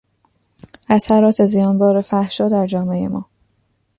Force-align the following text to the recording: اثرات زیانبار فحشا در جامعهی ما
اثرات 0.89 1.45
زیانبار 1.45 2.01
فحشا 2.01 2.49
در 2.49 2.67
جامعهی 2.67 3.07
ما 3.07 3.25